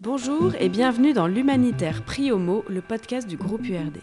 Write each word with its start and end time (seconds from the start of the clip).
Bonjour 0.00 0.54
et 0.58 0.68
bienvenue 0.68 1.12
dans 1.12 1.26
l'Humanitaire 1.26 2.04
Prix 2.04 2.32
Homo, 2.32 2.64
le 2.68 2.80
podcast 2.80 3.28
du 3.28 3.36
groupe 3.36 3.68
URD. 3.68 3.98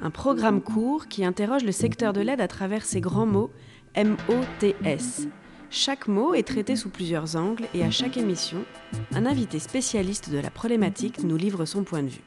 Un 0.00 0.10
programme 0.10 0.60
court 0.60 1.08
qui 1.08 1.24
interroge 1.24 1.64
le 1.64 1.72
secteur 1.72 2.12
de 2.12 2.20
l'aide 2.20 2.40
à 2.40 2.48
travers 2.48 2.84
ses 2.84 3.00
grands 3.00 3.26
mots 3.26 3.50
M-O-T-S. 3.94 5.26
Chaque 5.70 6.06
mot 6.06 6.34
est 6.34 6.46
traité 6.46 6.76
sous 6.76 6.90
plusieurs 6.90 7.34
angles 7.36 7.66
et 7.74 7.82
à 7.82 7.90
chaque 7.90 8.16
émission, 8.16 8.64
un 9.12 9.26
invité 9.26 9.58
spécialiste 9.58 10.30
de 10.30 10.38
la 10.38 10.50
problématique 10.50 11.24
nous 11.24 11.36
livre 11.36 11.64
son 11.64 11.82
point 11.82 12.02
de 12.02 12.08
vue. 12.08 12.22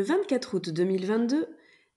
Le 0.00 0.06
24 0.06 0.54
août 0.54 0.70
2022, 0.70 1.46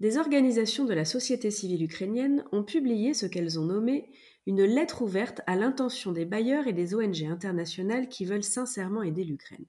des 0.01 0.17
organisations 0.17 0.83
de 0.83 0.93
la 0.93 1.05
société 1.05 1.51
civile 1.51 1.83
ukrainienne 1.83 2.43
ont 2.51 2.65
publié 2.65 3.13
ce 3.13 3.25
qu'elles 3.25 3.57
ont 3.61 3.63
nommé 3.63 4.09
une 4.45 4.65
lettre 4.65 5.03
ouverte 5.03 5.39
à 5.47 5.55
l'intention 5.55 6.11
des 6.11 6.25
bailleurs 6.25 6.67
et 6.67 6.73
des 6.73 6.95
ONG 6.95 7.23
internationales 7.23 8.09
qui 8.09 8.25
veulent 8.25 8.43
sincèrement 8.43 9.03
aider 9.03 9.23
l'Ukraine. 9.23 9.63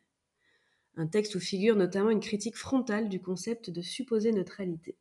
Un 0.96 1.06
texte 1.06 1.36
où 1.36 1.38
figure 1.38 1.76
notamment 1.76 2.10
une 2.10 2.18
critique 2.18 2.56
frontale 2.56 3.08
du 3.08 3.22
concept 3.22 3.70
de 3.70 3.82
supposée 3.82 4.32
neutralité. 4.32 4.98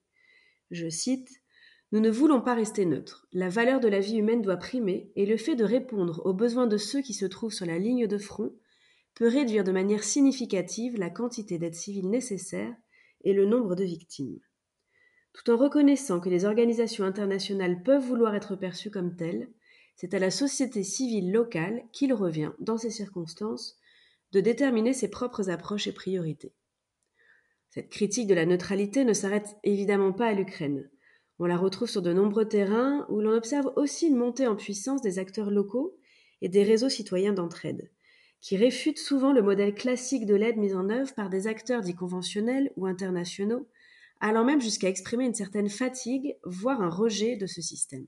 Je 0.69 0.87
cite 0.87 1.41
Nous 1.91 2.01
ne 2.01 2.11
voulons 2.11 2.39
pas 2.39 2.53
rester 2.53 2.85
neutres. 2.85 3.25
La 3.33 3.49
valeur 3.49 3.79
de 3.79 3.87
la 3.87 3.99
vie 3.99 4.17
humaine 4.17 4.43
doit 4.43 4.57
primer 4.57 5.11
et 5.15 5.25
le 5.25 5.37
fait 5.37 5.55
de 5.55 5.63
répondre 5.63 6.21
aux 6.23 6.33
besoins 6.33 6.67
de 6.67 6.77
ceux 6.77 7.01
qui 7.01 7.15
se 7.15 7.25
trouvent 7.25 7.51
sur 7.51 7.65
la 7.65 7.79
ligne 7.79 8.05
de 8.05 8.17
front 8.19 8.53
peut 9.15 9.27
réduire 9.27 9.63
de 9.63 9.71
manière 9.71 10.03
significative 10.03 10.99
la 10.99 11.09
quantité 11.09 11.57
d'aide 11.57 11.73
civile 11.73 12.11
nécessaire 12.11 12.75
et 13.23 13.33
le 13.33 13.45
nombre 13.45 13.75
de 13.75 13.83
victimes. 13.83 14.39
Tout 15.33 15.51
en 15.51 15.57
reconnaissant 15.57 16.19
que 16.19 16.29
les 16.29 16.45
organisations 16.45 17.05
internationales 17.05 17.81
peuvent 17.83 18.05
vouloir 18.05 18.35
être 18.35 18.55
perçues 18.55 18.91
comme 18.91 19.15
telles, 19.15 19.49
c'est 19.95 20.13
à 20.13 20.19
la 20.19 20.31
société 20.31 20.83
civile 20.83 21.31
locale 21.31 21.83
qu'il 21.91 22.13
revient, 22.13 22.51
dans 22.59 22.77
ces 22.77 22.89
circonstances, 22.89 23.77
de 24.31 24.41
déterminer 24.41 24.93
ses 24.93 25.09
propres 25.09 25.49
approches 25.49 25.87
et 25.87 25.91
priorités. 25.91 26.53
Cette 27.69 27.89
critique 27.89 28.27
de 28.27 28.35
la 28.35 28.45
neutralité 28.45 29.03
ne 29.03 29.13
s'arrête 29.13 29.55
évidemment 29.63 30.13
pas 30.13 30.27
à 30.27 30.33
l'Ukraine. 30.33 30.89
On 31.39 31.45
la 31.45 31.57
retrouve 31.57 31.89
sur 31.89 32.01
de 32.01 32.13
nombreux 32.13 32.47
terrains 32.47 33.05
où 33.09 33.19
l'on 33.19 33.35
observe 33.35 33.71
aussi 33.75 34.07
une 34.07 34.15
montée 34.15 34.45
en 34.45 34.55
puissance 34.55 35.01
des 35.01 35.17
acteurs 35.17 35.49
locaux 35.49 35.97
et 36.41 36.49
des 36.49 36.63
réseaux 36.63 36.89
citoyens 36.89 37.33
d'entraide, 37.33 37.91
qui 38.43 38.57
réfutent 38.57 38.99
souvent 38.99 39.31
le 39.31 39.41
modèle 39.41 39.73
classique 39.73 40.25
de 40.25 40.35
l'aide 40.35 40.57
mise 40.57 40.75
en 40.75 40.89
œuvre 40.89 41.13
par 41.15 41.29
des 41.29 41.47
acteurs 41.47 41.81
dits 41.81 41.95
conventionnels 41.95 42.73
ou 42.75 42.85
internationaux, 42.85 43.69
allant 44.19 44.43
même 44.43 44.59
jusqu'à 44.59 44.89
exprimer 44.89 45.25
une 45.25 45.33
certaine 45.33 45.69
fatigue, 45.69 46.35
voire 46.43 46.81
un 46.81 46.89
rejet 46.89 47.37
de 47.37 47.47
ce 47.47 47.61
système. 47.61 48.05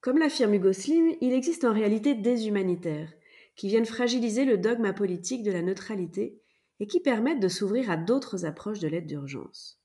Comme 0.00 0.18
l'affirme 0.18 0.54
Hugo 0.54 0.72
Slim, 0.72 1.14
il 1.20 1.32
existe 1.32 1.64
en 1.64 1.72
réalité 1.72 2.16
des 2.16 2.48
humanitaires, 2.48 3.12
qui 3.54 3.68
viennent 3.68 3.86
fragiliser 3.86 4.44
le 4.44 4.58
dogme 4.58 4.86
apolitique 4.86 5.44
de 5.44 5.52
la 5.52 5.62
neutralité 5.62 6.36
et 6.80 6.88
qui 6.88 6.98
permettent 6.98 7.40
de 7.40 7.48
s'ouvrir 7.48 7.92
à 7.92 7.96
d'autres 7.96 8.44
approches 8.46 8.80
de 8.80 8.88
l'aide 8.88 9.06
d'urgence. 9.06 9.80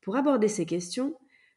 Pour 0.00 0.16
aborder 0.16 0.48
ces 0.48 0.64
questions, 0.64 1.14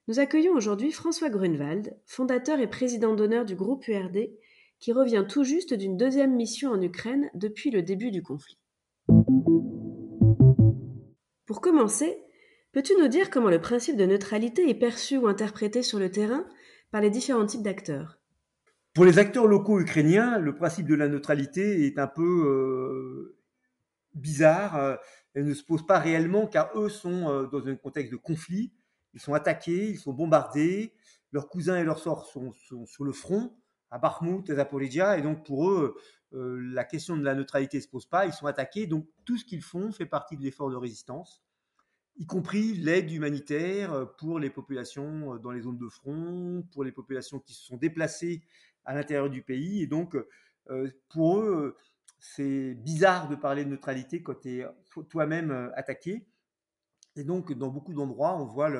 nous 0.09 0.19
accueillons 0.19 0.53
aujourd'hui 0.53 0.91
François 0.91 1.29
Grunwald, 1.29 1.97
fondateur 2.05 2.59
et 2.59 2.69
président 2.69 3.15
d'honneur 3.15 3.45
du 3.45 3.55
groupe 3.55 3.87
URD, 3.87 4.29
qui 4.79 4.91
revient 4.91 5.25
tout 5.27 5.43
juste 5.43 5.73
d'une 5.73 5.97
deuxième 5.97 6.35
mission 6.35 6.71
en 6.71 6.81
Ukraine 6.81 7.29
depuis 7.33 7.71
le 7.71 7.81
début 7.81 8.11
du 8.11 8.21
conflit. 8.21 8.57
Pour 11.45 11.61
commencer, 11.61 12.17
peux-tu 12.71 12.93
nous 12.99 13.07
dire 13.07 13.29
comment 13.29 13.49
le 13.49 13.61
principe 13.61 13.97
de 13.97 14.05
neutralité 14.05 14.69
est 14.69 14.79
perçu 14.79 15.17
ou 15.17 15.27
interprété 15.27 15.83
sur 15.83 15.99
le 15.99 16.11
terrain 16.11 16.45
par 16.91 17.01
les 17.01 17.09
différents 17.09 17.45
types 17.45 17.63
d'acteurs? 17.63 18.19
Pour 18.93 19.05
les 19.05 19.19
acteurs 19.19 19.45
locaux 19.45 19.79
ukrainiens, 19.79 20.39
le 20.39 20.55
principe 20.55 20.87
de 20.87 20.95
la 20.95 21.09
neutralité 21.09 21.85
est 21.85 21.99
un 21.99 22.07
peu 22.07 22.23
euh, 22.23 23.37
bizarre. 24.13 24.77
Euh, 24.77 24.95
elle 25.33 25.45
ne 25.45 25.53
se 25.53 25.63
pose 25.63 25.85
pas 25.85 25.99
réellement 25.99 26.47
car 26.47 26.71
eux 26.75 26.89
sont 26.89 27.29
euh, 27.29 27.47
dans 27.47 27.67
un 27.67 27.75
contexte 27.75 28.11
de 28.11 28.17
conflit. 28.17 28.71
Ils 29.13 29.19
sont 29.19 29.33
attaqués, 29.33 29.89
ils 29.89 29.99
sont 29.99 30.13
bombardés. 30.13 30.93
Leurs 31.31 31.49
cousins 31.49 31.77
et 31.77 31.83
leurs 31.83 31.99
sorts 31.99 32.25
sont, 32.25 32.53
sur 32.85 33.03
le 33.03 33.11
front, 33.11 33.53
à 33.91 33.99
Bakhmut, 33.99 34.49
à 34.49 34.55
Zaporizhia. 34.55 35.17
Et 35.17 35.21
donc 35.21 35.45
pour 35.45 35.69
eux, 35.69 35.95
la 36.31 36.83
question 36.83 37.15
de 37.15 37.23
la 37.23 37.33
neutralité 37.33 37.77
ne 37.77 37.83
se 37.83 37.87
pose 37.87 38.05
pas. 38.05 38.25
Ils 38.25 38.33
sont 38.33 38.47
attaqués. 38.47 38.87
Donc 38.87 39.07
tout 39.25 39.37
ce 39.37 39.45
qu'ils 39.45 39.61
font 39.61 39.91
fait 39.91 40.05
partie 40.05 40.37
de 40.37 40.43
l'effort 40.43 40.69
de 40.69 40.75
résistance 40.75 41.45
y 42.17 42.25
compris 42.25 42.73
l'aide 42.73 43.11
humanitaire 43.11 43.93
euh, 43.93 44.05
pour 44.05 44.39
les 44.39 44.49
populations 44.49 45.33
euh, 45.33 45.39
dans 45.39 45.51
les 45.51 45.61
zones 45.61 45.77
de 45.77 45.89
front, 45.89 46.63
pour 46.71 46.83
les 46.83 46.91
populations 46.91 47.39
qui 47.39 47.53
se 47.53 47.65
sont 47.65 47.77
déplacées 47.77 48.41
à 48.85 48.93
l'intérieur 48.93 49.29
du 49.29 49.41
pays. 49.41 49.81
Et 49.81 49.87
donc, 49.87 50.15
euh, 50.69 50.89
pour 51.09 51.39
eux, 51.39 51.75
c'est 52.19 52.75
bizarre 52.75 53.27
de 53.27 53.35
parler 53.35 53.65
de 53.65 53.69
neutralité 53.69 54.23
quand 54.23 54.41
tu 54.41 54.59
es 54.59 54.65
toi-même 55.09 55.71
attaqué. 55.75 56.25
Et 57.15 57.23
donc, 57.23 57.51
dans 57.53 57.69
beaucoup 57.69 57.93
d'endroits, 57.93 58.35
on 58.37 58.45
voit 58.45 58.71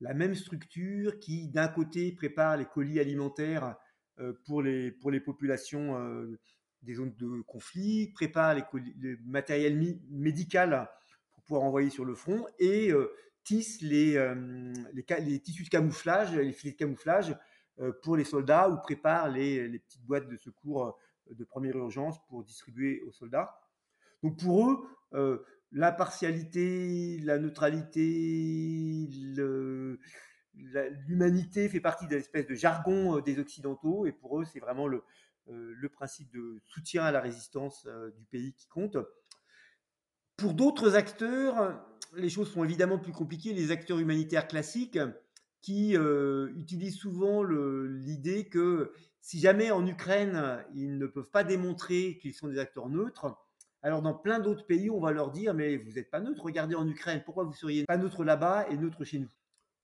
la 0.00 0.14
même 0.14 0.34
structure 0.34 1.18
qui, 1.18 1.48
d'un 1.48 1.68
côté, 1.68 2.12
prépare 2.12 2.56
les 2.56 2.66
colis 2.66 3.00
alimentaires 3.00 3.76
pour 4.46 4.62
les, 4.62 4.90
pour 4.90 5.10
les 5.10 5.20
populations 5.20 5.96
des 6.82 6.94
zones 6.94 7.14
de 7.16 7.40
conflit, 7.42 8.12
prépare 8.12 8.54
les, 8.54 8.62
le 9.00 9.18
matériel 9.24 9.78
médical 10.10 10.88
pouvoir 11.44 11.62
envoyer 11.62 11.90
sur 11.90 12.04
le 12.04 12.14
front 12.14 12.46
et 12.58 12.90
euh, 12.90 13.12
tisse 13.44 13.80
les, 13.82 14.16
euh, 14.16 14.72
les, 14.92 15.40
tissus 15.40 15.64
de 15.64 15.68
camouflage, 15.68 16.34
les 16.34 16.52
filets 16.52 16.72
de 16.72 16.78
camouflage 16.78 17.36
euh, 17.80 17.92
pour 18.02 18.16
les 18.16 18.24
soldats 18.24 18.68
ou 18.68 18.78
prépare 18.78 19.28
les, 19.30 19.68
les, 19.68 19.78
petites 19.78 20.04
boîtes 20.04 20.28
de 20.28 20.36
secours 20.36 20.98
de 21.30 21.44
première 21.44 21.76
urgence 21.76 22.16
pour 22.28 22.44
distribuer 22.44 23.00
aux 23.02 23.12
soldats. 23.12 23.58
Donc 24.22 24.38
pour 24.38 24.70
eux, 24.70 25.44
l'impartialité, 25.72 27.18
la 27.22 27.38
neutralité, 27.38 29.08
l'humanité 30.56 31.68
fait 31.68 31.80
partie 31.80 32.06
de 32.06 32.14
l'espèce 32.14 32.46
de 32.46 32.54
jargon 32.54 33.20
des 33.20 33.38
Occidentaux 33.38 34.06
et 34.06 34.12
pour 34.12 34.40
eux, 34.40 34.44
c'est 34.44 34.60
vraiment 34.60 34.86
le, 34.86 35.02
le 35.46 35.88
principe 35.88 36.30
de 36.32 36.60
soutien 36.64 37.04
à 37.04 37.12
la 37.12 37.20
résistance 37.20 37.86
du 38.16 38.24
pays 38.26 38.52
qui 38.54 38.68
compte. 38.68 38.96
Pour 40.36 40.54
d'autres 40.54 40.96
acteurs, 40.96 41.80
les 42.16 42.28
choses 42.28 42.52
sont 42.52 42.64
évidemment 42.64 42.98
plus 42.98 43.12
compliquées. 43.12 43.52
Les 43.52 43.70
acteurs 43.70 43.98
humanitaires 43.98 44.48
classiques 44.48 44.98
qui 45.60 45.96
euh, 45.96 46.52
utilisent 46.56 46.98
souvent 46.98 47.42
l'idée 47.42 48.48
que 48.48 48.92
si 49.20 49.40
jamais 49.40 49.70
en 49.70 49.86
Ukraine, 49.86 50.62
ils 50.74 50.98
ne 50.98 51.06
peuvent 51.06 51.30
pas 51.30 51.42
démontrer 51.42 52.18
qu'ils 52.20 52.34
sont 52.34 52.48
des 52.48 52.58
acteurs 52.58 52.90
neutres, 52.90 53.34
alors 53.80 54.02
dans 54.02 54.12
plein 54.12 54.40
d'autres 54.40 54.66
pays, 54.66 54.90
on 54.90 55.00
va 55.00 55.12
leur 55.12 55.30
dire 55.30 55.54
mais 55.54 55.78
vous 55.78 55.92
n'êtes 55.92 56.10
pas 56.10 56.20
neutre, 56.20 56.42
regardez 56.42 56.74
en 56.74 56.86
Ukraine, 56.86 57.22
pourquoi 57.24 57.44
vous 57.44 57.54
seriez 57.54 57.84
pas 57.84 57.96
neutre 57.96 58.24
là-bas 58.24 58.68
et 58.68 58.76
neutre 58.76 59.04
chez 59.04 59.18
nous? 59.18 59.30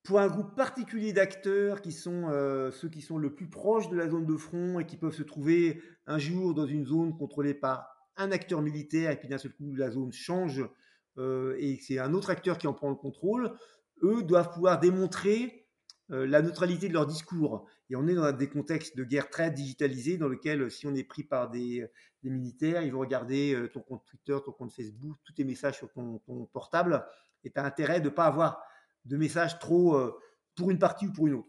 Pour 0.03 0.19
un 0.19 0.29
groupe 0.29 0.55
particulier 0.57 1.13
d'acteurs 1.13 1.83
qui 1.83 1.93
sont 1.93 2.29
euh, 2.31 2.71
ceux 2.71 2.89
qui 2.89 3.03
sont 3.03 3.19
le 3.19 3.35
plus 3.35 3.49
proches 3.49 3.91
de 3.91 3.97
la 3.97 4.09
zone 4.09 4.27
de 4.27 4.37
front 4.37 4.79
et 4.81 4.87
qui 4.87 4.97
peuvent 4.97 5.15
se 5.15 5.23
trouver 5.23 5.83
un 6.07 6.19
jour 6.19 6.55
dans 6.55 6.67
une 6.67 6.87
zone 6.87 7.17
contrôlée 7.17 7.55
par 7.55 7.87
un 8.17 8.33
acteur 8.33 8.63
militaire 8.63 9.11
et 9.11 9.17
puis 9.17 9.29
d'un 9.29 9.39
seul 9.39 9.53
coup 9.53 9.75
la 9.75 9.91
zone 9.91 10.13
change 10.13 10.65
euh, 11.19 11.57
et 11.59 11.79
c'est 11.81 11.99
un 11.99 12.15
autre 12.15 12.31
acteur 12.31 12.59
qui 12.59 12.67
en 12.67 12.73
prend 12.73 12.89
le 12.89 12.97
contrôle, 12.97 13.53
eux 14.03 14.23
doivent 14.23 14.53
pouvoir 14.53 14.81
démontrer 14.81 15.67
euh, 16.11 16.27
la 16.27 16.43
neutralité 16.43 16.89
de 16.89 16.95
leur 16.95 17.07
discours. 17.07 17.67
Et 17.89 17.97
on 17.97 18.07
est 18.07 18.15
dans 18.15 18.33
des 18.33 18.49
contextes 18.49 18.97
de 18.97 19.05
guerre 19.05 19.31
très 19.31 19.51
digitalisés 19.51 20.17
dans 20.17 20.29
lesquels 20.29 20.71
si 20.71 20.87
on 20.87 20.95
est 20.95 21.05
pris 21.05 21.25
par 21.25 21.51
des, 21.51 21.87
militaires, 22.23 22.83
ils 22.83 22.93
vont 22.93 23.01
regarder 23.01 23.55
euh, 23.55 23.69
ton 23.69 23.81
compte 23.81 24.05
Twitter, 24.07 24.37
ton 24.45 24.53
compte 24.53 24.73
Facebook, 24.73 25.17
tous 25.25 25.33
tes 25.33 25.45
messages 25.45 25.77
sur 25.77 25.91
ton, 25.93 26.21
portable 26.53 27.05
et 27.45 27.51
tu 27.51 27.59
as 27.59 27.65
intérêt 27.65 28.01
de 28.01 28.07
ne 28.07 28.15
pas 28.15 28.27
avoir 28.27 28.63
de 29.05 29.17
messages 29.17 29.59
trop 29.59 29.99
pour 30.57 30.71
une 30.71 30.79
partie 30.79 31.07
ou 31.07 31.13
pour 31.13 31.27
une 31.27 31.35
autre. 31.35 31.49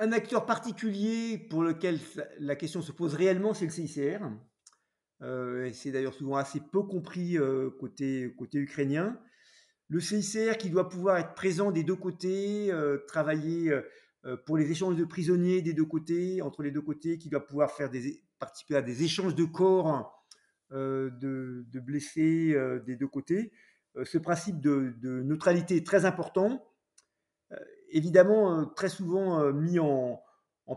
Un 0.00 0.12
acteur 0.12 0.46
particulier 0.46 1.38
pour 1.50 1.62
lequel 1.62 1.98
la 2.38 2.56
question 2.56 2.80
se 2.80 2.92
pose 2.92 3.14
réellement, 3.14 3.52
c'est 3.52 3.66
le 3.66 3.70
CICR, 3.70 4.20
euh, 5.22 5.70
c'est 5.72 5.90
d'ailleurs 5.90 6.14
souvent 6.14 6.36
assez 6.36 6.60
peu 6.60 6.82
compris 6.82 7.38
euh, 7.38 7.70
côté, 7.78 8.34
côté 8.36 8.58
ukrainien. 8.58 9.18
Le 9.88 10.00
CICR 10.00 10.56
qui 10.56 10.70
doit 10.70 10.88
pouvoir 10.88 11.18
être 11.18 11.34
présent 11.34 11.70
des 11.70 11.84
deux 11.84 11.96
côtés, 11.96 12.72
euh, 12.72 12.98
travailler 13.06 13.72
pour 14.46 14.56
les 14.56 14.70
échanges 14.70 14.96
de 14.96 15.04
prisonniers 15.04 15.60
des 15.60 15.74
deux 15.74 15.84
côtés, 15.84 16.40
entre 16.40 16.62
les 16.62 16.70
deux 16.70 16.80
côtés, 16.80 17.18
qui 17.18 17.28
doit 17.28 17.44
pouvoir 17.44 17.70
faire 17.70 17.90
participer 18.38 18.74
à 18.74 18.80
des 18.80 19.02
échanges 19.02 19.34
de 19.34 19.44
corps 19.44 20.26
de, 20.70 21.10
de, 21.68 21.80
blessés 21.80 22.56
des 22.86 22.96
deux 22.96 23.06
côtés. 23.06 23.52
Ce 24.02 24.18
principe 24.18 24.60
de, 24.60 24.94
neutralité 25.02 25.76
est 25.76 25.86
très 25.86 26.04
important, 26.04 26.64
évidemment 27.90 28.66
très 28.66 28.88
souvent 28.88 29.52
mis 29.52 29.78
en, 29.78 30.20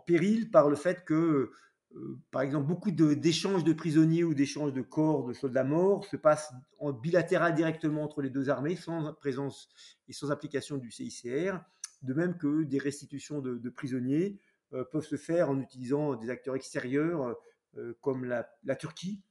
péril 0.06 0.52
par 0.52 0.70
le 0.70 0.76
fait 0.76 1.04
que 1.06 1.52
par 2.32 2.42
exemple, 2.42 2.68
beaucoup 2.68 2.92
d'échanges 2.92 3.64
de, 3.64 3.74
prisonniers 3.74 4.24
ou 4.24 4.34
d'échanges 4.34 4.74
de 4.74 4.82
corps 4.82 5.26
de 5.26 5.34
soldats 5.34 5.64
morts 5.64 6.06
se 6.06 6.18
passent 6.18 6.54
en 6.80 6.92
bilatéral 6.92 7.56
directement 7.56 8.04
entre 8.04 8.22
les 8.22 8.30
deux 8.30 8.50
armées, 8.50 8.76
sans 8.76 9.14
présence 9.14 9.70
et 10.08 10.14
sans 10.14 10.32
application 10.32 10.78
du 10.78 10.92
CICR, 10.92 11.60
de 12.04 12.14
même 12.14 12.38
que 12.38 12.64
des 12.64 12.78
restitutions 12.78 13.42
de, 13.42 13.70
prisonniers 13.70 14.40
peuvent 14.92 15.06
se 15.06 15.16
faire 15.16 15.50
en 15.50 15.60
utilisant 15.60 16.16
des 16.16 16.30
acteurs 16.30 16.56
extérieurs 16.56 17.36
comme 18.02 18.26
la, 18.26 18.76
Turquie, 18.76 19.22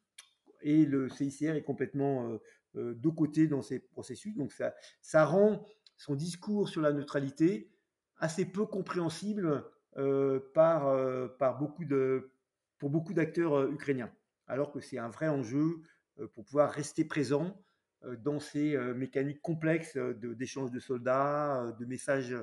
et 0.62 0.86
le 0.86 1.08
CICR 1.08 1.54
est 1.56 1.62
complètement 1.62 2.38
de 2.76 3.08
côté 3.08 3.48
dans 3.48 3.62
ces 3.62 3.80
processus. 3.80 4.36
Donc 4.36 4.52
ça, 4.52 5.24
rend 5.24 5.64
son 5.96 6.14
discours 6.14 6.68
sur 6.68 6.80
la 6.80 6.92
neutralité 6.92 7.72
assez 8.18 8.44
peu 8.44 8.66
compréhensible 8.66 9.64
par, 10.54 10.94
par 11.38 11.58
beaucoup 11.58 11.84
de 11.84 12.30
pour 12.78 12.90
beaucoup 12.90 13.14
d'acteurs 13.14 13.54
euh, 13.58 13.70
ukrainiens, 13.70 14.10
alors 14.46 14.72
que 14.72 14.80
c'est 14.80 14.98
un 14.98 15.08
vrai 15.08 15.28
enjeu 15.28 15.80
euh, 16.18 16.28
pour 16.28 16.44
pouvoir 16.44 16.70
rester 16.70 17.04
présent 17.04 17.56
euh, 18.04 18.16
dans 18.16 18.40
ces 18.40 18.76
mécaniques 18.94 19.42
complexes 19.42 19.96
d'échange 19.96 20.70
de, 20.70 20.80
soldats, 20.80 21.74
de 21.78 21.84
messages 21.84 22.36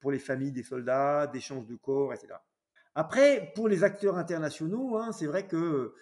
pour 0.00 0.10
les 0.10 0.18
familles 0.18 0.52
des 0.52 0.62
soldats, 0.62 1.26
d'échange 1.26 1.66
de 1.66 1.76
corps, 1.76 2.14
etc. 2.14 2.34
Après, 2.94 3.52
pour 3.54 3.68
les 3.68 3.84
acteurs 3.84 4.16
internationaux, 4.16 4.96
hein, 4.96 5.12
c'est 5.12 5.26
vrai 5.26 5.46
que 5.46 5.94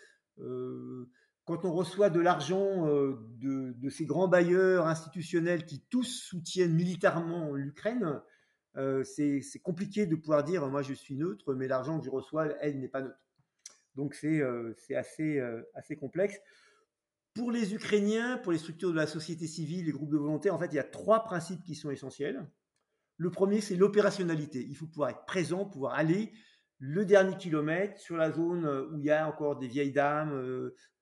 quand 1.44 1.64
on 1.64 1.72
reçoit 1.72 2.10
de 2.10 2.20
l'argent 2.20 2.86
de, 2.86 3.72
de, 3.72 3.90
ces 3.90 4.04
grands 4.04 4.28
bailleurs 4.28 4.86
institutionnels 4.86 5.66
qui 5.66 5.80
tous 5.90 6.04
soutiennent 6.04 6.74
militairement 6.74 7.52
l'Ukraine, 7.54 8.20
c'est 9.04 9.60
compliqué 9.62 10.06
de 10.06 10.14
pouvoir 10.14 10.44
dire 10.44 10.66
moi 10.68 10.82
je 10.82 10.94
suis 10.94 11.16
neutre, 11.16 11.54
mais 11.54 11.66
l'argent 11.66 11.98
que 11.98 12.04
je 12.06 12.10
reçois, 12.10 12.46
elle, 12.60 12.78
n'est 12.78 12.88
pas 12.88 13.02
neutre. 13.02 13.18
Donc 13.96 14.14
c'est 14.14 14.40
assez, 14.94 15.40
assez 15.74 15.96
complexe. 15.96 16.38
Pour 17.34 17.50
les 17.50 17.74
Ukrainiens, 17.74 18.36
pour 18.38 18.52
les 18.52 18.58
structures 18.58 18.90
de 18.90 18.96
la 18.96 19.06
société 19.06 19.46
civile, 19.46 19.86
les 19.86 19.92
groupes 19.92 20.10
de 20.10 20.18
volontaires, 20.18 20.54
en 20.54 20.58
fait, 20.58 20.66
il 20.66 20.74
y 20.74 20.78
a 20.78 20.84
trois 20.84 21.24
principes 21.24 21.64
qui 21.64 21.74
sont 21.74 21.90
essentiels. 21.90 22.46
Le 23.16 23.30
premier, 23.30 23.60
c'est 23.60 23.76
l'opérationnalité. 23.76 24.66
Il 24.68 24.76
faut 24.76 24.86
pouvoir 24.86 25.10
être 25.10 25.24
présent, 25.24 25.64
pouvoir 25.64 25.94
aller 25.94 26.32
le 26.84 27.04
dernier 27.04 27.36
kilomètre 27.36 27.98
sur 28.00 28.16
la 28.16 28.32
zone 28.32 28.66
où 28.90 28.98
il 28.98 29.04
y 29.04 29.10
a 29.10 29.28
encore 29.28 29.56
des 29.56 29.68
vieilles 29.68 29.92
dames, 29.92 30.32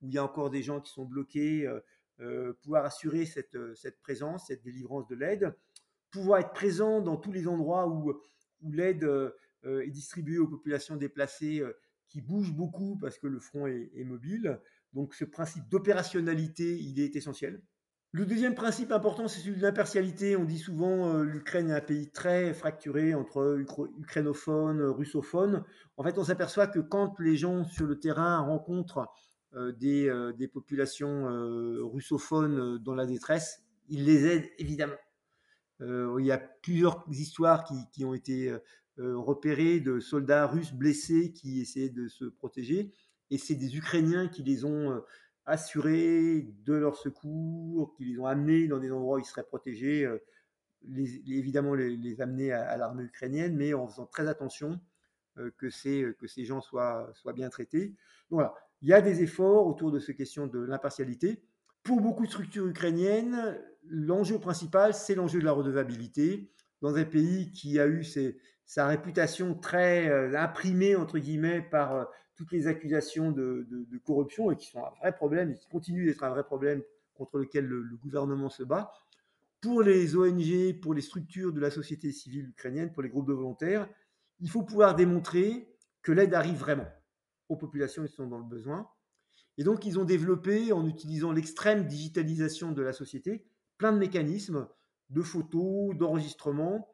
où 0.02 0.06
il 0.06 0.12
y 0.12 0.18
a 0.18 0.24
encore 0.24 0.50
des 0.50 0.62
gens 0.62 0.80
qui 0.80 0.92
sont 0.92 1.06
bloqués, 1.06 1.66
pouvoir 2.62 2.84
assurer 2.84 3.24
cette, 3.24 3.56
présence, 4.02 4.48
cette 4.48 4.62
délivrance 4.62 5.08
de 5.08 5.14
l'aide 5.14 5.54
pouvoir 6.10 6.40
être 6.40 6.52
présent 6.52 7.00
dans 7.00 7.16
tous 7.16 7.32
les 7.32 7.48
endroits 7.48 7.88
où, 7.88 8.12
l'aide 8.62 9.04
euh, 9.04 9.32
est 9.64 9.90
distribuée 9.90 10.38
aux 10.38 10.46
populations 10.46 10.96
déplacées 10.96 11.60
euh, 11.60 11.72
qui 12.08 12.20
bougent 12.20 12.52
beaucoup 12.52 12.98
parce 12.98 13.18
que 13.18 13.26
le 13.26 13.38
front 13.38 13.66
est, 13.66 14.04
mobile. 14.04 14.60
Donc 14.92 15.14
ce 15.14 15.24
principe 15.24 15.68
d'opérationnalité, 15.68 16.76
il 16.78 17.00
est 17.00 17.16
essentiel. 17.16 17.62
Le 18.12 18.26
deuxième 18.26 18.54
principe 18.54 18.90
important, 18.90 19.28
c'est 19.28 19.40
celui 19.40 19.56
de 19.56 19.62
l'impartialité. 19.62 20.36
On 20.36 20.44
dit 20.44 20.58
souvent 20.58 21.14
euh, 21.14 21.22
l'Ukraine 21.22 21.70
est 21.70 21.74
un 21.74 21.80
pays 21.80 22.10
très 22.10 22.52
fracturé 22.52 23.14
entre 23.14 23.60
ukrainophones, 23.98 24.82
russophones. 24.82 25.64
En 25.96 26.02
fait, 26.02 26.18
on 26.18 26.24
s'aperçoit 26.24 26.66
que 26.66 26.80
quand 26.80 27.18
les 27.20 27.36
gens 27.36 27.64
sur 27.64 27.86
le 27.86 27.98
terrain 27.98 28.38
rencontrent 28.40 29.06
des, 29.78 30.08
des, 30.38 30.46
populations 30.46 31.26
russophones 31.82 32.78
dans 32.78 32.94
la 32.94 33.04
détresse, 33.04 33.64
ils 33.88 34.04
les 34.04 34.26
aident 34.26 34.48
évidemment. 34.58 34.94
Euh, 35.82 36.16
il 36.18 36.26
y 36.26 36.32
a 36.32 36.38
plusieurs 36.38 37.04
histoires 37.10 37.64
qui, 37.92 38.04
ont 38.04 38.14
été 38.14 38.54
euh, 38.98 39.18
repérées 39.18 39.80
de 39.80 40.00
soldats 40.00 40.46
russes 40.46 40.72
blessés 40.72 41.32
qui 41.32 41.60
essayaient 41.60 41.90
de 41.90 42.08
se 42.08 42.24
protéger. 42.24 42.92
Et 43.30 43.38
c'est 43.38 43.54
des 43.54 43.76
Ukrainiens 43.76 44.28
qui 44.28 44.42
les 44.42 44.64
ont 44.64 44.90
euh, 44.90 45.00
assurés 45.50 46.46
de 46.64 46.74
leur 46.74 46.96
secours, 46.96 47.94
qui 47.96 48.04
les 48.04 48.18
ont 48.18 48.26
amenés 48.26 48.68
dans 48.68 48.78
des 48.78 48.92
endroits 48.92 49.16
où 49.16 49.20
ils 49.20 49.24
seraient 49.24 49.44
protégés, 49.44 50.08
évidemment 51.26 51.74
les, 51.74 52.20
amener 52.20 52.52
à, 52.52 52.76
l'armée 52.76 53.04
ukrainienne, 53.04 53.56
mais 53.56 53.74
en 53.74 53.88
faisant 53.88 54.06
très 54.06 54.28
attention 54.28 54.80
que, 55.58 55.70
ces, 55.70 56.06
que 56.18 56.26
ces 56.26 56.44
gens 56.44 56.60
soient, 56.60 57.10
soient 57.14 57.32
bien 57.32 57.50
traités. 57.50 57.94
Voilà, 58.30 58.54
il 58.82 58.88
y 58.88 58.92
a 58.94 59.00
des 59.00 59.22
efforts 59.22 59.66
autour 59.66 59.90
de 59.92 59.98
ces 59.98 60.14
questions 60.14 60.46
de 60.46 60.58
l'impartialité. 60.58 61.42
Pour 61.82 62.00
beaucoup 62.00 62.24
de 62.24 62.30
structures 62.30 62.66
ukrainiennes, 62.66 63.58
l'enjeu 63.86 64.38
principal, 64.38 64.94
c'est 64.94 65.14
l'enjeu 65.14 65.40
de 65.40 65.44
la 65.44 65.52
redevabilité. 65.52 66.50
Dans 66.82 66.94
un 66.94 67.04
pays 67.04 67.52
qui 67.52 67.78
a 67.78 67.86
eu 67.86 68.04
sa 68.64 68.86
réputation 68.86 69.54
très 69.54 70.08
euh, 70.08 70.34
imprimée, 70.38 70.96
entre 70.96 71.18
guillemets, 71.18 71.60
par 71.60 71.94
euh, 71.94 72.04
toutes 72.40 72.52
les 72.52 72.66
accusations 72.68 73.32
de, 73.32 73.66
corruption 74.06 74.50
et 74.50 74.56
qui 74.56 74.66
sont 74.66 74.82
un 74.82 74.90
vrai 74.98 75.14
problème 75.14 75.50
et 75.50 75.54
qui 75.56 75.68
continuent 75.68 76.06
d'être 76.06 76.24
un 76.24 76.30
vrai 76.30 76.42
problème 76.42 76.82
contre 77.12 77.36
lequel 77.36 77.66
le, 77.66 77.96
gouvernement 78.02 78.48
se 78.48 78.62
bat. 78.62 78.94
Pour 79.60 79.82
les 79.82 80.16
ONG, 80.16 80.80
pour 80.80 80.94
les 80.94 81.02
structures 81.02 81.52
de 81.52 81.60
la 81.60 81.70
société 81.70 82.10
civile 82.12 82.48
ukrainienne, 82.48 82.92
pour 82.92 83.02
les 83.02 83.10
groupes 83.10 83.28
de 83.28 83.34
volontaires, 83.34 83.86
il 84.38 84.48
faut 84.48 84.62
pouvoir 84.62 84.94
démontrer 84.94 85.68
que 86.00 86.12
l'aide 86.12 86.32
arrive 86.32 86.56
vraiment 86.56 86.88
aux 87.50 87.56
populations 87.56 88.06
qui 88.06 88.12
sont 88.14 88.26
dans 88.26 88.38
le 88.38 88.44
besoin. 88.44 88.88
Et 89.58 89.62
donc, 89.62 89.84
ils 89.84 89.98
ont 89.98 90.06
développé, 90.06 90.72
en 90.72 90.86
utilisant 90.86 91.32
l'extrême 91.32 91.86
digitalisation 91.86 92.72
de 92.72 92.80
la 92.80 92.94
société, 92.94 93.44
plein 93.76 93.92
de 93.92 93.98
mécanismes 93.98 94.66
de 95.10 95.20
photos, 95.20 95.94
d'enregistrement. 95.94 96.88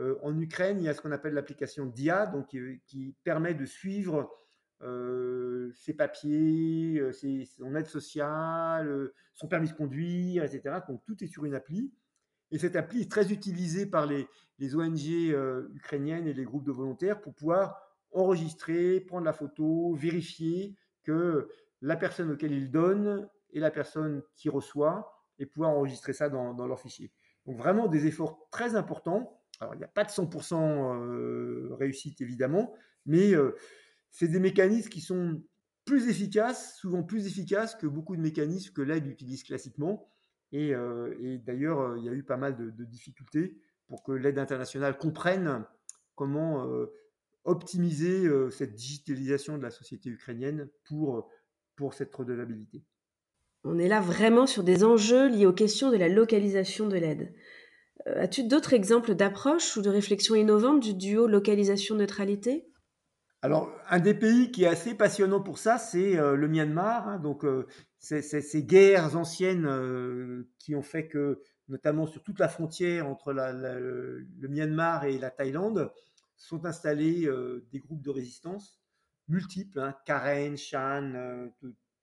Euh, 0.00 0.16
en 0.24 0.36
Ukraine, 0.40 0.78
il 0.80 0.86
y 0.86 0.88
a 0.88 0.94
ce 0.94 1.00
qu'on 1.00 1.12
appelle 1.12 1.34
l'application 1.34 1.86
DIA, 1.86 2.26
donc, 2.26 2.48
qui, 2.48 3.14
permet 3.22 3.54
de 3.54 3.64
suivre 3.64 4.16
euh, 4.16 4.24
ses 4.80 5.94
papiers, 5.94 7.10
son 7.12 7.74
aide 7.74 7.86
sociale, 7.86 9.10
son 9.34 9.48
permis 9.48 9.68
de 9.68 9.74
conduire, 9.74 10.44
etc. 10.44 10.80
Donc 10.88 11.02
tout 11.04 11.22
est 11.22 11.26
sur 11.26 11.44
une 11.44 11.54
appli. 11.54 11.92
Et 12.50 12.58
cette 12.58 12.76
appli 12.76 13.02
est 13.02 13.10
très 13.10 13.32
utilisée 13.32 13.86
par 13.86 14.06
les, 14.06 14.26
ONG 14.74 15.34
ukrainiennes 15.74 16.26
et 16.26 16.32
les 16.32 16.44
groupes 16.44 16.64
de 16.64 16.72
volontaires 16.72 17.20
pour 17.20 17.34
pouvoir 17.34 17.80
enregistrer, 18.12 19.00
prendre 19.00 19.24
la 19.24 19.32
photo, 19.32 19.94
vérifier 19.94 20.74
que 21.02 21.48
la 21.82 21.96
personne 21.96 22.30
auquel 22.30 22.52
ils 22.52 22.70
donnent 22.70 23.28
et 23.50 23.60
la 23.60 23.70
personne 23.70 24.22
qui 24.36 24.48
reçoit 24.48 25.12
et 25.38 25.46
pouvoir 25.46 25.70
enregistrer 25.70 26.12
ça 26.12 26.28
dans, 26.28 26.66
leur 26.66 26.80
fichier. 26.80 27.12
Donc 27.46 27.56
vraiment 27.56 27.86
des 27.86 28.06
efforts 28.06 28.48
très 28.50 28.74
importants. 28.74 29.40
Alors 29.60 29.74
il 29.74 29.78
n'y 29.78 29.84
a 29.84 29.88
pas 29.88 30.04
de 30.04 30.10
100% 30.10 30.54
euh, 30.54 31.74
réussite 31.74 32.20
évidemment, 32.20 32.74
mais 33.06 33.34
c'est 34.10 34.28
des 34.28 34.40
mécanismes 34.40 34.88
qui 34.88 35.00
sont 35.00 35.42
plus 35.84 36.08
efficaces, 36.08 36.76
souvent 36.76 37.02
plus 37.02 37.26
efficaces 37.26 37.74
que 37.74 37.86
beaucoup 37.86 38.16
de 38.16 38.20
mécanismes 38.20 38.72
que 38.72 38.82
l'aide 38.82 39.06
utilise 39.06 39.42
classiquement. 39.42 40.08
Et, 40.52 40.74
euh, 40.74 41.38
d'ailleurs, 41.46 41.96
il 41.96 42.04
y 42.04 42.08
a 42.08 42.12
eu 42.12 42.22
pas 42.22 42.36
mal 42.36 42.56
de, 42.56 42.84
difficultés 42.84 43.56
pour 43.86 44.02
que 44.02 44.12
l'aide 44.12 44.38
internationale 44.38 44.98
comprenne 44.98 45.64
comment 46.14 46.66
optimiser 47.44 48.28
cette 48.50 48.74
digitalisation 48.74 49.56
de 49.56 49.62
la 49.62 49.70
société 49.70 50.10
ukrainienne 50.10 50.68
pour, 50.84 51.30
pour 51.76 51.94
cette 51.94 52.14
redevabilité. 52.14 52.82
On 53.64 53.78
est 53.78 53.88
là 53.88 54.00
vraiment 54.00 54.46
sur 54.46 54.62
des 54.62 54.84
enjeux 54.84 55.28
liés 55.28 55.46
aux 55.46 55.52
questions 55.52 55.90
de 55.90 55.96
la 55.96 56.08
localisation 56.08 56.86
de 56.86 56.96
l'aide. 56.96 57.34
Euh, 58.06 58.22
as-tu 58.22 58.44
d'autres 58.44 58.72
exemples 58.72 59.14
d'approches 59.14 59.76
ou 59.76 59.82
de 59.82 59.90
réflexions 59.90 60.34
innovantes 60.34 60.80
du 60.80 60.94
duo 60.94 61.26
localisation-neutralité? 61.26 62.68
Alors, 63.40 63.70
un 63.88 64.00
des 64.00 64.14
pays 64.14 64.50
qui 64.50 64.64
est 64.64 64.68
assez 64.68 64.94
passionnant 64.94 65.40
pour 65.40 65.58
ça, 65.58 65.78
c'est 65.78 66.18
euh, 66.18 66.34
le 66.34 66.48
Myanmar. 66.48 67.08
Hein. 67.08 67.18
donc, 67.18 67.44
euh, 67.44 67.66
ces 68.00 68.64
guerres 68.64 69.16
anciennes 69.16 70.44
qui 70.58 70.74
ont 70.74 70.82
fait 70.82 71.08
que, 71.08 71.40
notamment 71.68 72.06
sur 72.06 72.22
toute 72.22 72.38
la 72.38 72.48
frontière 72.48 73.08
entre 73.08 73.32
le 73.32 74.48
Myanmar 74.48 75.04
et 75.04 75.18
la 75.18 75.30
Thaïlande, 75.30 75.92
sont 76.36 76.64
installés 76.64 77.28
des 77.72 77.80
groupes 77.80 78.02
de 78.02 78.10
résistance 78.10 78.80
multiples, 79.28 79.78
hein, 79.78 79.94
Karen, 80.04 80.56
Shan, 80.56 81.50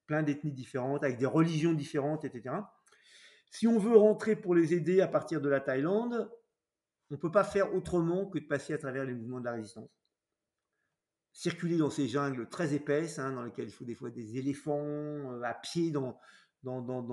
plein 0.06 0.24
d'ethnies 0.24 0.52
différentes, 0.52 1.04
avec 1.04 1.18
des 1.18 1.26
religions 1.26 1.74
différentes, 1.74 2.24
etc. 2.26 2.56
Si 3.50 3.68
on 3.68 3.78
veut 3.78 3.98
rentrer 3.98 4.36
pour 4.36 4.56
les 4.56 4.74
aider 4.74 5.02
à 5.02 5.08
partir 5.08 5.42
de 5.42 5.50
la 5.50 5.60
Thaïlande, 5.60 6.30
on 7.10 7.16
ne 7.16 7.20
peut 7.20 7.32
pas 7.32 7.44
faire 7.44 7.74
autrement 7.74 8.26
que 8.26 8.40
de 8.40 8.46
passer 8.46 8.74
à 8.74 8.78
travers 8.78 9.06
les 9.06 9.14
mouvements 9.14 9.40
de 9.40 9.46
la 9.46 9.54
résistance. 9.54 9.90
Circuler 11.38 11.76
dans 11.76 11.90
ces 11.90 12.08
jungles 12.08 12.48
très 12.48 12.74
épaisses, 12.74 13.20
hein, 13.20 13.34
dans 13.34 13.44
lesquelles 13.44 13.68
il 13.68 13.74
faut 13.74 13.84
des 13.84 13.94
fois 13.94 14.10
des 14.10 14.38
éléphants 14.38 14.80
euh, 14.80 15.42
à 15.44 15.54
pied 15.54 15.92
dans, 15.92 16.18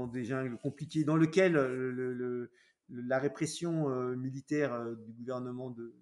des 0.06 0.24
jungles 0.24 0.56
compliquées, 0.58 1.02
dans 1.02 1.16
lesquelles 1.16 1.56
euh, 1.56 2.48
la 2.88 3.18
répression 3.18 3.90
euh, 3.90 4.14
militaire 4.14 4.80
du 4.94 5.12
gouvernement 5.12 5.70
de, 5.70 5.96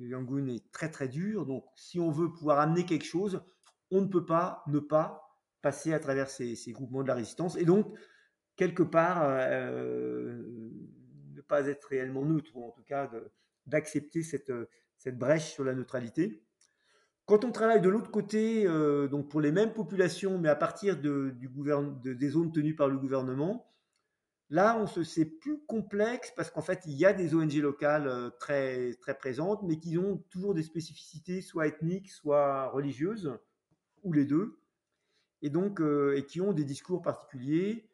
de 0.00 0.08
Yangon 0.08 0.48
est 0.48 0.72
très 0.72 0.90
très 0.90 1.06
dure. 1.06 1.46
Donc 1.46 1.64
si 1.76 2.00
on 2.00 2.10
veut 2.10 2.32
pouvoir 2.32 2.58
amener 2.58 2.84
quelque 2.84 3.04
chose, 3.04 3.40
on 3.92 4.00
ne 4.00 4.08
peut 4.08 4.26
pas 4.26 4.64
ne 4.66 4.80
pas 4.80 5.38
passer 5.62 5.92
à 5.92 6.00
travers 6.00 6.28
ces, 6.28 6.56
groupements 6.72 7.04
de 7.04 7.08
la 7.08 7.14
résistance 7.14 7.56
et 7.56 7.64
donc 7.64 7.96
quelque 8.56 8.82
part 8.82 9.28
ne 9.28 11.40
pas 11.46 11.68
être 11.68 11.84
réellement 11.84 12.24
neutre 12.24 12.50
ou 12.56 12.64
en 12.64 12.72
tout 12.72 12.82
cas 12.82 13.08
d'accepter 13.66 14.24
cette 14.24 15.16
brèche 15.16 15.52
sur 15.52 15.62
la 15.62 15.74
neutralité. 15.74 16.42
Quand 17.26 17.44
on 17.44 17.52
travaille 17.52 17.80
de 17.80 17.88
l'autre 17.88 18.10
côté, 18.10 18.66
euh, 18.66 19.06
donc 19.06 19.28
pour 19.28 19.40
les 19.40 19.52
mêmes 19.52 19.72
populations, 19.72 20.38
mais 20.38 20.48
à 20.48 20.56
partir 20.56 20.96
des 20.96 22.28
zones 22.28 22.52
tenues 22.52 22.74
par 22.74 22.88
le 22.88 22.98
gouvernement, 22.98 23.72
là, 24.48 24.76
on 24.80 24.86
se, 24.88 25.04
c'est 25.04 25.26
plus 25.26 25.60
complexe 25.66 26.32
parce 26.36 26.50
qu'en 26.50 26.60
fait, 26.60 26.82
il 26.86 26.94
y 26.94 27.06
a 27.06 27.12
des 27.12 27.34
ONG 27.36 27.54
locales 27.54 28.08
euh, 28.08 28.30
très, 28.40 28.94
très 28.94 29.16
présentes, 29.16 29.62
mais 29.62 29.78
qui 29.78 29.96
ont 29.96 30.18
toujours 30.30 30.54
des 30.54 30.64
spécificités, 30.64 31.40
soit 31.40 31.68
ethniques, 31.68 32.10
soit 32.10 32.68
religieuses, 32.70 33.38
ou 34.02 34.12
les 34.12 34.24
deux, 34.24 34.58
et 35.42 35.50
donc, 35.50 35.80
euh, 35.80 36.16
et 36.16 36.26
qui 36.26 36.40
ont 36.40 36.52
des 36.52 36.64
discours 36.64 37.00
particuliers 37.02 37.86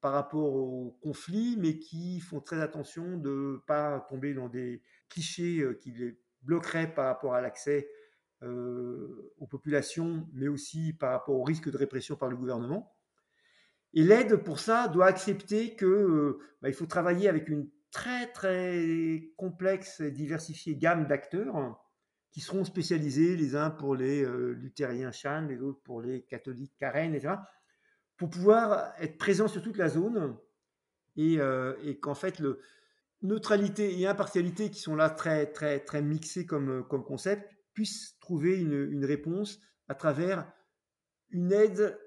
par 0.00 0.12
rapport 0.12 0.52
au 0.52 0.98
conflit, 1.00 1.56
mais 1.58 1.78
qui 1.78 2.20
font 2.20 2.40
très 2.40 2.60
attention 2.60 3.16
de 3.16 3.52
ne 3.54 3.56
pas 3.58 4.00
tomber 4.10 4.34
dans 4.34 4.48
des 4.48 4.82
clichés 5.08 5.64
qui 5.80 5.92
les 5.92 6.18
bloquerait 6.42 6.92
par 6.92 7.06
rapport 7.06 7.34
à 7.34 7.40
l'accès 7.40 7.88
euh, 8.42 9.34
aux 9.36 9.46
populations, 9.46 10.26
mais 10.32 10.48
aussi 10.48 10.94
par 10.94 11.10
rapport 11.10 11.36
au 11.36 11.44
risque 11.44 11.70
de 11.70 11.76
répression 11.76 12.16
par 12.16 12.30
le 12.30 12.36
gouvernement. 12.36 12.96
Et 13.92 14.02
l'aide, 14.02 14.36
pour 14.36 14.60
ça, 14.60 14.88
doit 14.88 15.06
accepter 15.06 15.76
que 15.76 15.84
euh, 15.84 16.38
bah, 16.62 16.70
il 16.70 16.74
faut 16.74 16.86
travailler 16.86 17.28
avec 17.28 17.50
une 17.50 17.68
très 17.90 18.28
très 18.32 19.30
complexe 19.36 20.00
et 20.00 20.10
diversifiée 20.10 20.76
gamme 20.76 21.06
d'acteurs 21.06 21.78
qui 22.30 22.40
seront 22.40 22.64
spécialisés 22.64 23.36
les 23.36 23.56
uns 23.56 23.68
pour 23.68 23.94
les 23.94 24.24
euh, 24.24 24.52
luthériens 24.52 25.12
Chan, 25.12 25.46
les 25.46 25.60
autres 25.60 25.82
pour 25.82 26.00
les 26.00 26.22
catholiques 26.22 26.72
Karen, 26.78 27.14
etc., 27.14 27.34
pour 28.16 28.30
pouvoir 28.30 28.94
être 29.00 29.18
présents 29.18 29.48
sur 29.48 29.60
toute 29.60 29.76
la 29.76 29.88
zone 29.88 30.36
et 31.16 31.38
qu'en 32.00 32.14
fait 32.14 32.38
le, 32.38 32.60
neutralité 33.22 33.98
et 33.98 34.06
impartialité 34.06 34.70
qui 34.70 34.80
sont 34.80 34.96
là 34.96 35.10
très, 35.10 35.46
très, 35.46 35.80
très 35.80 36.02
mixés 36.02 36.46
comme, 36.46 36.80
euh, 36.80 36.82
comme 36.82 37.04
concept, 37.04 37.50
puissent 37.74 38.18
trouver 38.20 38.58
une, 38.58 39.04
réponse 39.04 39.60
à 39.88 39.94
travers 39.94 40.50
une 41.30 41.52
aide 41.52 41.98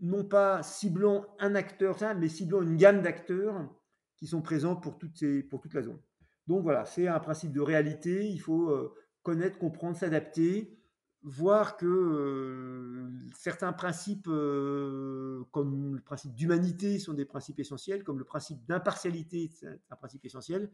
non 0.00 0.24
pas 0.24 0.62
ciblant 0.62 1.26
un 1.38 1.54
acteur, 1.54 1.98
mais 2.16 2.28
ciblant 2.28 2.62
une 2.62 2.76
gamme 2.76 3.02
d'acteurs 3.02 3.68
qui 4.16 4.26
sont 4.26 4.40
présents 4.42 4.76
pour, 4.76 4.98
toutes 4.98 5.16
ces, 5.16 5.42
pour 5.42 5.60
toute 5.60 5.74
la 5.74 5.82
zone. 5.82 6.00
Donc 6.46 6.62
voilà, 6.62 6.84
c'est 6.84 7.06
un 7.06 7.20
principe 7.20 7.52
de 7.52 7.60
réalité, 7.60 8.26
il 8.26 8.38
faut 8.38 8.70
euh, 8.70 8.94
connaître, 9.22 9.58
comprendre, 9.58 9.96
s'adapter 9.96 10.79
voir 11.22 11.76
que 11.76 11.86
euh, 11.86 13.10
certains 13.34 13.72
principes, 13.72 14.28
euh, 14.28 15.44
comme 15.50 15.96
le 15.96 16.00
principe 16.00 16.34
d'humanité, 16.34 16.98
sont 16.98 17.12
des 17.12 17.26
principes 17.26 17.60
essentiels, 17.60 18.04
comme 18.04 18.18
le 18.18 18.24
principe 18.24 18.64
d'impartialité, 18.66 19.50
c'est 19.52 19.66
un 19.90 19.96
principe 19.96 20.24
essentiel, 20.24 20.70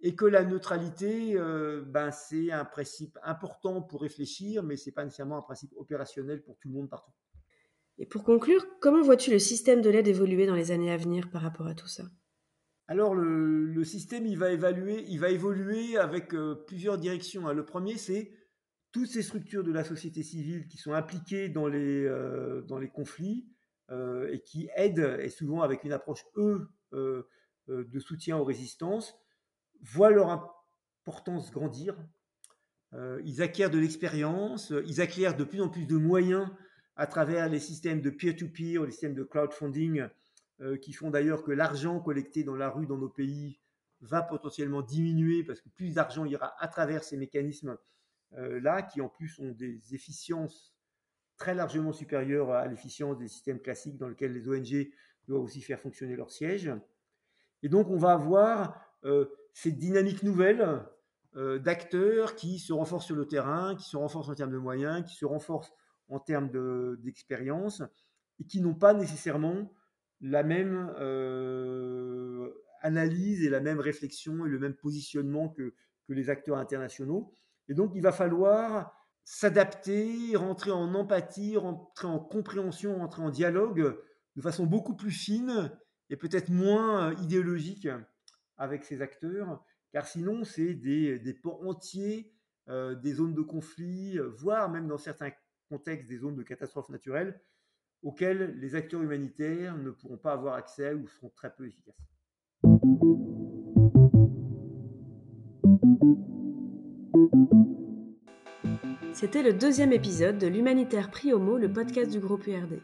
et 0.00 0.14
que 0.14 0.24
la 0.24 0.44
neutralité, 0.44 1.34
euh, 1.36 1.82
ben, 1.86 2.10
c'est 2.10 2.50
un 2.50 2.64
principe 2.64 3.18
important 3.22 3.82
pour 3.82 4.00
réfléchir, 4.00 4.62
mais 4.62 4.76
ce 4.76 4.88
n'est 4.88 4.94
pas 4.94 5.04
nécessairement 5.04 5.36
un 5.36 5.42
principe 5.42 5.72
opérationnel 5.76 6.42
pour 6.42 6.58
tout 6.58 6.68
le 6.68 6.74
monde 6.74 6.88
partout. 6.88 7.12
Et 7.98 8.06
pour 8.06 8.24
conclure, 8.24 8.64
comment 8.80 9.02
vois-tu 9.02 9.30
le 9.30 9.38
système 9.38 9.82
de 9.82 9.90
l'aide 9.90 10.08
évoluer 10.08 10.46
dans 10.46 10.54
les 10.54 10.70
années 10.70 10.90
à 10.90 10.96
venir 10.96 11.30
par 11.30 11.42
rapport 11.42 11.66
à 11.66 11.74
tout 11.74 11.88
ça? 11.88 12.04
Alors 12.88 13.14
le, 13.14 13.84
système, 13.84 14.26
il 14.26 14.38
va 14.38 14.50
évaluer, 14.50 15.04
il 15.08 15.20
va 15.20 15.28
évoluer 15.28 15.98
avec 15.98 16.34
plusieurs 16.66 16.98
directions. 16.98 17.52
Le 17.52 17.64
premier, 17.64 17.98
c'est 17.98 18.32
toutes 18.92 19.08
ces 19.08 19.22
structures 19.22 19.64
de 19.64 19.72
la 19.72 19.84
société 19.84 20.22
civile 20.22 20.66
qui 20.66 20.76
sont 20.76 20.92
impliquées 20.92 21.48
dans 21.48 21.68
les, 21.68 22.04
euh, 22.04 22.88
conflits 22.92 23.46
euh, 23.90 24.28
et 24.32 24.40
qui 24.40 24.68
aident, 24.74 25.18
et 25.20 25.28
souvent 25.28 25.62
avec 25.62 25.84
une 25.84 25.92
approche, 25.92 26.24
eux, 26.36 26.68
euh, 26.92 27.22
de 27.68 28.00
soutien 28.00 28.36
aux 28.36 28.44
résistances, 28.44 29.16
voient 29.80 30.10
leur 30.10 30.30
importance 30.30 31.52
grandir. 31.52 31.96
ils 33.24 33.42
acquièrent 33.42 33.70
de 33.70 33.78
l'expérience, 33.78 34.72
ils 34.86 35.00
acquièrent 35.00 35.36
de 35.36 35.44
plus 35.44 35.60
en 35.60 35.68
plus 35.68 35.86
de 35.86 35.96
moyens 35.96 36.48
à 36.96 37.06
travers 37.06 37.48
les 37.48 37.60
systèmes 37.60 38.00
de 38.00 38.10
peer-to-peer, 38.10 38.84
les 38.84 38.90
systèmes 38.90 39.14
de 39.14 39.22
crowdfunding, 39.22 40.08
qui 40.82 40.92
font 40.92 41.10
d'ailleurs 41.10 41.44
que 41.44 41.52
l'argent 41.52 42.00
collecté 42.00 42.42
dans 42.42 42.56
la 42.56 42.68
rue 42.68 42.86
dans 42.86 42.98
nos 42.98 43.08
pays 43.08 43.60
va 44.00 44.22
potentiellement 44.22 44.82
diminuer 44.82 45.44
parce 45.44 45.60
que 45.60 45.68
plus 45.68 45.94
d'argent 45.94 46.24
ira 46.24 46.52
à 46.58 46.66
travers 46.66 47.04
ces 47.04 47.16
mécanismes 47.16 47.78
là, 48.32 48.82
qui 48.82 49.00
en 49.00 49.08
plus 49.08 49.38
ont 49.40 49.52
des 49.52 49.94
efficiences 49.94 50.74
très 51.40 51.54
largement 51.54 51.92
supérieures 51.92 52.50
à 52.50 52.66
l'efficience 52.66 53.18
des 53.18 53.26
systèmes 53.26 53.60
classiques 53.60 53.96
dans 53.96 54.08
lesquels 54.08 54.32
les 54.32 54.48
ONG 54.48 54.90
doivent 55.26 55.42
aussi 55.42 55.62
faire 55.62 55.80
fonctionner 55.80 56.14
leur 56.14 56.30
siège. 56.30 56.70
Et 57.62 57.68
donc, 57.68 57.88
on 57.88 57.96
va 57.96 58.12
avoir 58.12 58.78
euh, 59.04 59.26
cette 59.54 59.78
dynamique 59.78 60.22
nouvelle 60.22 60.82
euh, 61.36 61.58
d'acteurs 61.58 62.36
qui 62.36 62.58
se 62.58 62.72
renforcent 62.72 63.06
sur 63.06 63.16
le 63.16 63.26
terrain, 63.26 63.74
qui 63.74 63.88
se 63.88 63.96
renforcent 63.96 64.28
en 64.28 64.34
termes 64.34 64.52
de 64.52 64.58
moyens, 64.58 65.04
qui 65.08 65.16
se 65.16 65.24
renforcent 65.24 65.72
en 66.08 66.20
termes 66.20 66.50
d'expérience, 66.98 67.82
et 68.38 68.44
qui 68.44 68.60
n'ont 68.60 68.74
pas 68.74 68.92
nécessairement 68.92 69.72
la 70.20 70.42
même 70.42 70.90
analyse 72.82 73.44
et 73.44 73.48
la 73.48 73.60
même 73.60 73.80
réflexion 73.80 74.44
et 74.44 74.48
le 74.48 74.58
même 74.58 74.74
positionnement 74.74 75.48
que 75.48 75.72
les 76.08 76.28
acteurs 76.28 76.58
internationaux. 76.58 77.32
Et 77.70 77.74
donc, 77.74 77.92
il 77.94 78.02
va 78.02 78.10
falloir 78.10 78.92
s'adapter, 79.24 80.34
rentrer 80.34 80.72
en 80.72 80.92
empathie, 80.94 81.56
rentrer 81.56 82.08
en 82.08 82.18
compréhension, 82.18 82.98
rentrer 82.98 83.22
en 83.22 83.30
dialogue 83.30 83.96
de 84.34 84.42
façon 84.42 84.66
beaucoup 84.66 84.96
plus 84.96 85.12
fine 85.12 85.70
et 86.10 86.16
peut-être 86.16 86.48
moins 86.48 87.10
euh, 87.10 87.14
idéologique 87.22 87.88
avec 88.56 88.84
ces 88.84 89.00
acteurs, 89.02 89.64
car 89.92 90.06
sinon, 90.06 90.42
c'est 90.42 90.74
des, 90.74 91.20
des 91.20 91.32
pans 91.32 91.60
entiers 91.64 92.34
euh, 92.68 92.96
des 92.96 93.14
zones 93.14 93.34
de 93.34 93.40
conflit, 93.40 94.18
voire 94.18 94.68
même 94.68 94.88
dans 94.88 94.98
certains 94.98 95.30
contextes 95.68 96.08
des 96.08 96.18
zones 96.18 96.34
de 96.34 96.42
catastrophes 96.42 96.88
naturelles, 96.88 97.40
auxquelles 98.02 98.58
les 98.58 98.74
acteurs 98.74 99.02
humanitaires 99.02 99.76
ne 99.78 99.90
pourront 99.90 100.18
pas 100.18 100.32
avoir 100.32 100.54
accès 100.54 100.92
ou 100.92 101.06
seront 101.06 101.30
très 101.30 101.54
peu 101.54 101.68
efficaces. 101.68 101.94
C'était 109.20 109.42
le 109.42 109.52
deuxième 109.52 109.92
épisode 109.92 110.38
de 110.38 110.46
l'Humanitaire 110.46 111.10
Pris 111.10 111.34
au 111.34 111.38
mot, 111.38 111.58
le 111.58 111.70
podcast 111.70 112.10
du 112.10 112.20
groupe 112.20 112.46
URD. 112.46 112.80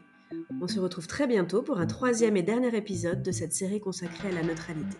On 0.61 0.67
se 0.67 0.79
retrouve 0.79 1.07
très 1.07 1.25
bientôt 1.25 1.63
pour 1.63 1.79
un 1.79 1.87
troisième 1.87 2.37
et 2.37 2.43
dernier 2.43 2.77
épisode 2.77 3.23
de 3.23 3.31
cette 3.31 3.53
série 3.53 3.79
consacrée 3.79 4.27
à 4.27 4.33
la 4.33 4.43
neutralité. 4.43 4.97